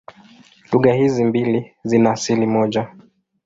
[0.71, 2.87] Lugha hizi mbili zina asili moja.